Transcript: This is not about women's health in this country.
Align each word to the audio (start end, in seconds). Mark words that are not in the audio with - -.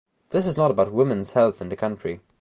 This 0.31 0.47
is 0.47 0.57
not 0.57 0.71
about 0.71 0.91
women's 0.91 1.33
health 1.33 1.61
in 1.61 1.69
this 1.69 1.77
country. 1.77 2.21